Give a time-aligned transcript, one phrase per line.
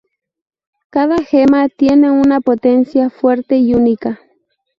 [0.89, 4.19] Cada gema tiene una potencia fuerte y única.